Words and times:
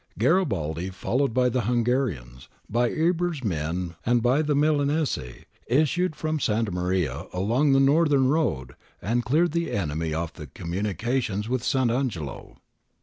Garibaldi, 0.17 0.89
fol 0.89 1.19
lowed 1.19 1.31
by 1.31 1.47
the 1.47 1.61
Hungarians, 1.61 2.49
by 2.67 2.89
Eber's 2.89 3.43
men 3.43 3.93
and 4.03 4.23
by 4.23 4.41
the 4.41 4.55
Milanese, 4.55 5.45
issued 5.67 6.15
from 6.15 6.39
Santa 6.39 6.71
Maria 6.71 7.27
along 7.31 7.71
the 7.73 7.79
northern 7.79 8.27
road 8.27 8.73
and 8.99 9.23
cleared 9.23 9.51
the 9.51 9.69
enemy 9.71 10.11
off 10.11 10.33
the 10.33 10.47
communications 10.47 11.47
with 11.47 11.63
Sant' 11.63 11.91
Angelo. 11.91 12.57